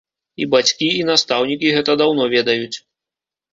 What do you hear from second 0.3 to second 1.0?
І бацькі,